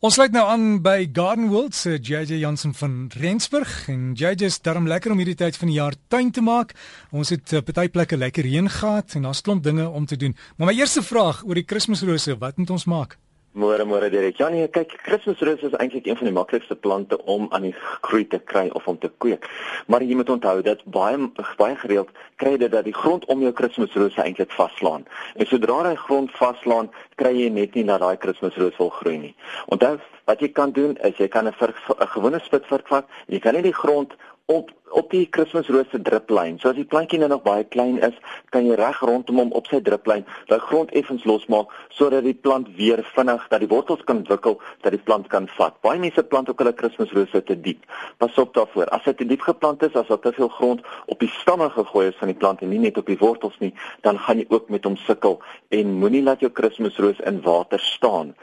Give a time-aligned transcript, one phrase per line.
[0.00, 4.56] Ons sluit nou aan by Garden World se JJ Jansen van Rensburg en JJ is
[4.64, 6.72] darm lekker om hierdie tyd van die jaar tuin te maak.
[7.12, 10.32] Ons het uh, party plekke lekker reën gehad en daar's klomp dinge om te doen.
[10.56, 13.18] Maar my eerste vraag oor die Kersrose, wat moet ons maak?
[13.50, 14.38] Môre môre Derek.
[14.38, 17.74] Ja nee, kyk, Kersrose is eintlik een van die maklikste plante om aan die
[18.06, 19.48] groei te kry of om te kweek.
[19.90, 21.18] Maar jy moet onthou dat baie
[21.58, 25.02] baie gereeld kry jy dat die grond om jou Kersrose eintlik vaslaan.
[25.34, 29.34] En sodra hy grond vaslaan, kry jy net nie dat daai Kersrose wil groei nie.
[29.66, 29.96] Onthou,
[30.30, 31.74] wat jy kan doen is jy kan 'n
[32.14, 33.06] gewone spitvark vat.
[33.26, 34.14] Jy kan net die grond
[34.50, 36.56] op op die Kersrose driplyn.
[36.58, 38.16] So as die plantjie nou nog baie klein is,
[38.50, 42.66] kan jy reg rondom hom op sy driplyn daai grond effens losmaak sodat die plant
[42.78, 45.76] weer vinnig dat die wortels kan ontwikkel dat die plant kan vat.
[45.86, 47.86] Baie mense plant ook hulle Kersrose te diep.
[48.18, 48.90] Pas op daarvoor.
[48.90, 52.08] As dit te diep geplant is, as daar te veel grond op die stamme gegooi
[52.10, 53.72] is van die plant en nie net op die wortels nie,
[54.02, 55.38] dan gaan jy ook met hom sukkel
[55.70, 58.34] en moenie laat jou Kersrose in water staan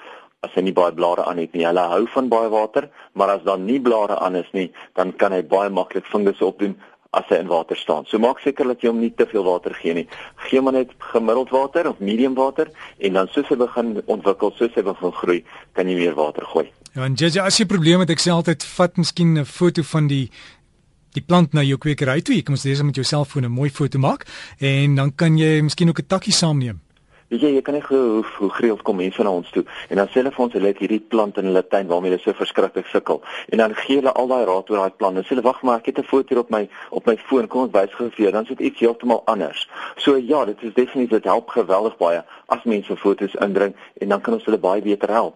[0.46, 1.66] as hy nie baie blare aan het nie.
[1.66, 5.34] Hulle hou van baie water, maar as daar nie blare aan is nie, dan kan
[5.34, 6.76] hy baie maklik fungus opdoen
[7.18, 8.06] as hy in water staan.
[8.06, 10.06] So maak seker dat jy hom nie te veel water gee nie.
[10.48, 14.76] Gee maar net gemiddeld water of medium water en dan soos hy begin ontwikkel, soos
[14.76, 15.40] hy begin groei,
[15.74, 16.68] kan jy meer water gooi.
[16.94, 20.08] Ja, en JJ, as jy probleme het, ek sê altyd vat miskien 'n foto van
[20.08, 20.30] die
[21.16, 22.36] die plant na jou kwekery toe.
[22.36, 24.28] Jy kan mos dis met jou selfoon 'n mooi foto maak
[24.60, 26.82] en dan kan jy miskien ook 'n takkie saamneem.
[27.28, 30.00] Weet jy, jy kan nie glo hoe hoe gereeld kom mense na ons toe en
[30.00, 32.32] dan sê hulle vir ons hulle het hierdie plant in hulle tuin waarmee hulle so
[32.38, 33.20] verskriklik sukkel.
[33.52, 35.20] En dan gee hulle al daai raad oor daai plant.
[35.20, 37.76] Hulle sê wag maar, ek het 'n foto op my op my foon, kom ons
[37.76, 38.32] wys gou vir jou.
[38.32, 39.68] Dan is dit iets heeltemal anders.
[39.98, 44.22] So ja, dit is definitief dit help geweldig baie as mense foto's indring en dan
[44.22, 45.36] kan ons hulle baie beter help.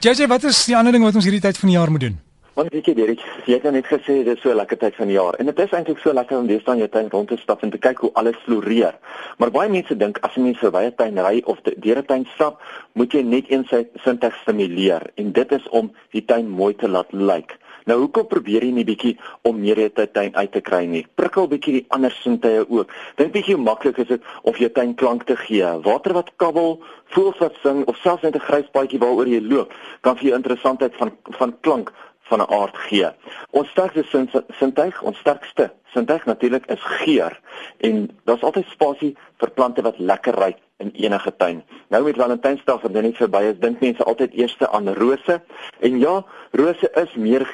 [0.00, 2.29] JJ, wat is die ander ding wat ons hierdie tyd van die jaar moet doen?
[2.60, 4.96] Want weet jy Derek, jy het nou net gesê dit is so 'n lekker tyd
[4.96, 7.28] van die jaar en dit is eintlik so lekker om weer staan jou tuin rond
[7.28, 8.98] te stap en te kyk hoe alles floreer.
[9.38, 12.26] Maar baie mense dink as 'n mens verby 'n tuin ry of deur 'n tuin
[12.34, 12.60] stap,
[12.92, 13.64] moet jy net een
[14.04, 17.56] sintuig stimuleer en dit is om die tuin mooi te laat lyk.
[17.86, 21.06] Nou hoekom probeer jy nie bietjie om meer uit 'n tuin uit te kry nie?
[21.14, 22.92] Prikkel bietjie die ander sintuie ook.
[23.16, 25.64] Dink bietjie hoe maklik is dit of jou tuin klank te gee.
[25.82, 29.72] Water wat kabbel, voëls wat sing of selfs net 'n grys paadjie waaroor jy loop,
[30.00, 31.92] kan vir jou interessantheid van van klank
[32.30, 33.10] van 'n aard gee.
[33.50, 37.40] Ons sterkste sintuig, ons sterkste sintuig natuurlik is geur
[37.78, 41.64] en daar's altyd spasie vir plante wat lekker ruik in enige tuin.
[41.88, 45.40] Nou met Valentynsdag wat net verby is, dink mense altyd eers aan rose.
[45.80, 47.44] En ja, rose is meer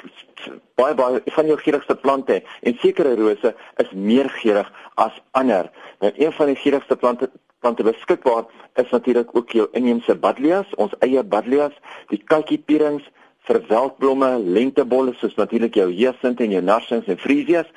[0.75, 5.71] baie baie van jou geurigste plante en sekere rose is meer geurig as ander.
[6.01, 8.45] Nou een van die geurigste plante plante beskikbaar
[8.75, 11.73] is natuurlik ook jou inheemse badlias, ons eie badlias,
[12.13, 13.09] die kykiepierings,
[13.47, 17.69] vir veldblomme, lentebolle soos natuurlik jou hyacint en jou narsings en fresias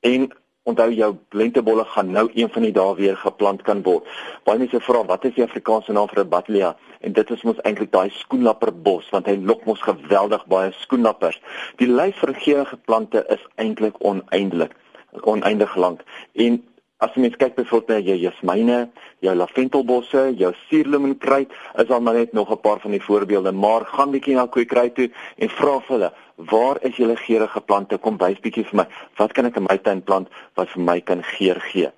[0.00, 0.28] en
[0.68, 4.08] onthou jou lentebolle gaan nou een van die dae weer geplant kan word.
[4.44, 7.62] Baie mense vra wat is die Afrikaanse naam vir 'n badlia en dit is mos
[7.64, 11.40] eintlik daai skoenlapperbos want hy lok mos geweldig baie skoenlappers.
[11.78, 14.74] Die lys vir geurende plante is eintlik oneindelik
[15.24, 16.62] oneindig lank en
[16.98, 18.76] As jy mens kyk byvoorbeeld na jou jasmyne,
[19.22, 23.86] jou laventelbosse, jou suurlemoenkruid, is daar maar net nog 'n paar van die voorbeelde, maar
[23.86, 27.98] gaan bietjie na kweekry toe en vra vir hulle, waar is julle geurende plante?
[27.98, 28.86] Kom wys bietjie vir my.
[29.16, 31.90] Wat kan ek in my tuin plant wat vir my kan geur gee?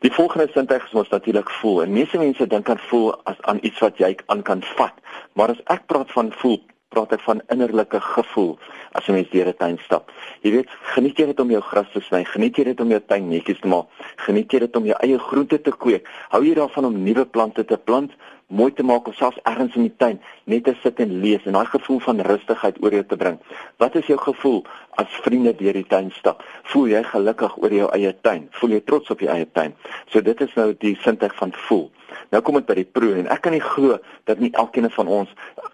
[0.00, 1.82] Die volgende sintuig is ons natuurlik voel.
[1.82, 4.94] En meeste mense dink aan voel as aan iets wat jy aan kan vat.
[5.32, 6.60] Maar as ek praat van voel,
[6.92, 8.52] praat ek van innerlike gevoel
[8.92, 10.10] as jy mens deur 'n tuin stap.
[10.42, 13.00] Jy weet, geniet jy dit om jou gras te sny, geniet jy dit om jou
[13.00, 13.88] tuin netjies te maak,
[14.26, 16.06] geniet jy dit om jou eie groente te kweek.
[16.30, 18.12] Hou jy daarvan om nuwe plante te plant,
[18.52, 21.56] mooi te maak of selfs ergens in die tuin net te sit en lees en
[21.56, 23.38] daai gevoel van rustigheid oor jou te bring.
[23.80, 24.60] Wat is jou gevoel
[25.00, 26.44] as vriende deur die tuin stap?
[26.74, 28.48] Voel jy gelukkig oor jou eie tuin?
[28.60, 29.72] Voel jy trots op jou eie tuin?
[30.12, 31.88] So dit is nou die sintuig van voel.
[32.30, 35.08] Nou kom dit by die proe en ek kan nie glo dat nie elkeen van
[35.08, 35.30] ons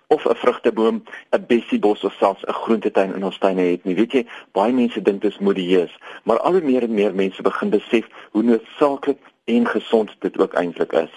[0.09, 3.95] of 'n vrugteboom, 'n bessiebos of selfs 'n groentetein in ons tuine het nie.
[3.95, 7.43] Weet jy, baie mense dink dit is modieus, maar al hoe meer en meer mense
[7.43, 11.15] begin besef hoe noodsaaklik en gesond dit ook eintlik is.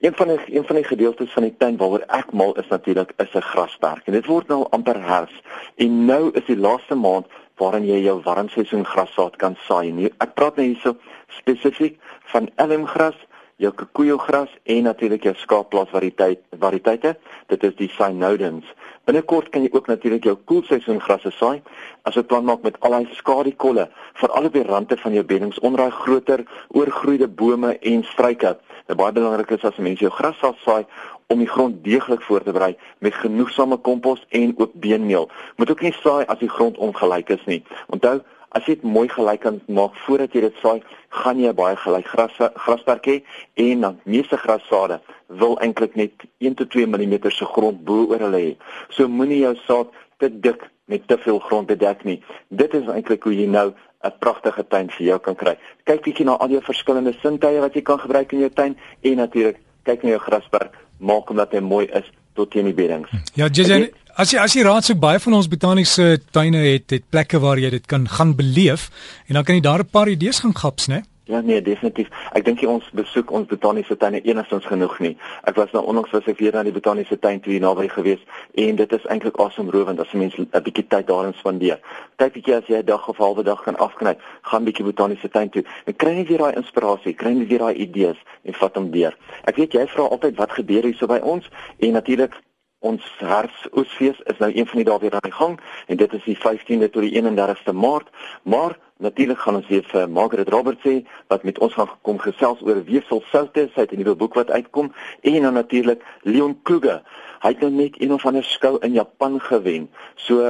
[0.00, 3.12] Een van die een van die gedeeltes van die tuin waaroor ek mal is natuurlik
[3.16, 4.06] is 'n grasperk.
[4.06, 5.42] En dit word nou amper herfs
[5.74, 9.88] en nou is die laaste maand waarin jy jou warmseisoen grassaad kan saai.
[9.88, 10.96] En ek praat nou hierso
[11.26, 11.98] spesifiek
[12.32, 13.26] van elmgras
[13.58, 17.16] jou kikoeogras en natuurlik jou skaapplaas variëteit variëteite.
[17.50, 18.66] Dit is die cynodons.
[19.08, 21.62] Binnekort kan jy ook natuurlik jou koelseisoengrasse saai
[22.06, 23.88] as jy plan maak met al daai skadikolle
[24.20, 26.44] vir al die rande van jou beddings onder daai groter
[26.76, 28.54] oorgroeide bome en struike.
[28.86, 30.84] Dit baie belangrik is as mense jou gras sal saai
[31.28, 35.28] om die grond deeglik voor te berei met genoegsame kompos en ook beenmeel.
[35.56, 37.62] Moet ook nie saai as die grond ongelyk is nie.
[37.92, 38.20] Onthou
[38.56, 40.80] As jy dit mooi gelyk kan maak voordat jy dit saai,
[41.22, 43.16] gaan jy baie gelyk gras grasperk hê
[43.64, 48.24] en dan meeste grassade wil eintlik net 1 tot 2 mm se grond bo oor
[48.26, 48.54] hulle hê.
[48.90, 52.22] So moenie jou saad te dik met te veel grond bedek nie.
[52.48, 53.72] Dit is eintlik hoe jy nou
[54.04, 55.56] 'n pragtige tuin vir jou kan kry.
[55.84, 59.16] Kyk bietjie na al jou verskillende sintuie wat jy kan gebruik in jou tuin en
[59.16, 62.04] natuurlik kyk na jou grasperk, maak hom dat hy mooi is
[62.34, 63.10] tot teen die beddings.
[63.34, 67.04] Ja, jy as jy as jy raad soek baie van ons botaniese tuine het het
[67.06, 68.88] plekke waar jy dit kan gaan beleef
[69.28, 71.02] en dan kan jy daar 'n paar idees gaan gaps, né?
[71.28, 72.08] Ja nee, definitief.
[72.32, 75.16] Ek dink ons besoek ons botaniese tuine enigstens genoeg nie.
[75.44, 78.22] Ek was nou onlangs was ek weer na die botaniese tuin toe hier naby gewees
[78.54, 81.78] en dit is eintlik asemrowend as 'n mens 'n bietjie tyd daarin spandeer.
[82.16, 85.28] Kyk bietjie as jy 'n dag of 'n halwe dag kan afknyp, gaan bietjie botaniese
[85.28, 85.64] tuin toe.
[85.86, 89.16] En kry net weer daai inspirasie, kry net weer daai idees en vat hom deur.
[89.44, 91.44] Ek weet jy vra altyd wat gebeur hier so by ons
[91.78, 92.32] en natuurlik
[92.80, 96.24] Ons herfsoesfees is nou een van die dae weer aan die gang en dit is
[96.24, 98.08] die 15de tot die 31ste Maart,
[98.42, 102.62] maar Natuurlik gaan ons weer vir Margaret Roberts sê wat met ons gaan kom gesels
[102.66, 104.92] oor weefsel soutte, sy het 'n nuwe boek wat uitkom.
[105.22, 107.02] En dan natuurlik Leon Kluge.
[107.40, 109.90] Hy het nou net een of ander skou in Japan gewen.
[110.14, 110.42] So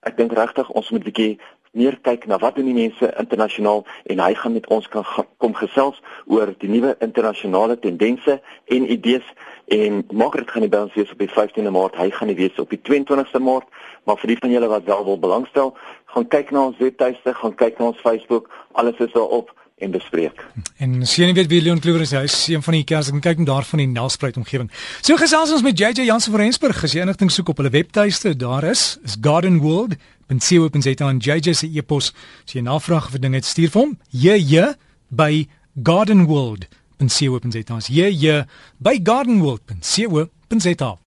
[0.00, 1.38] ek dink regtig ons moet 'n bietjie
[1.72, 5.04] meer kyk na wat doen die mense internasionaal en hy gaan met ons kan
[5.36, 9.24] kom gesels oor die nuwe internasionale tendense en idees
[9.72, 12.60] en Margaret gaan nie by ons wees op die 15de Maart, hy gaan nie wees
[12.62, 13.68] op die 22ste Maart,
[14.04, 15.74] maar vir die van julle wat wel wil belangstel,
[16.14, 19.52] gaan kyk na ons webtuiste, gaan kyk na ons Facebook, alles is daar op
[19.82, 20.44] en bespreek.
[20.78, 23.24] En sien jy weet wie Leon Kluwer is, hy is een van die kers, ek
[23.24, 24.70] kyk net daar van die Nelspruit omgewing.
[25.02, 28.36] So gesels ons met JJ Jansen van Rensburg, as jy enigting soek op hulle webtuiste,
[28.38, 32.12] daar is is Garden World .co.za en JJ se e-pos
[32.46, 33.92] as jy navraag vir dinge het stuur vir hom.
[34.10, 34.74] JJ
[35.10, 35.46] by
[35.82, 36.66] Garden World.
[36.98, 37.78] .co.za.
[37.88, 38.44] Jy jy
[38.80, 39.62] by Garden World.
[39.80, 40.96] .co.za.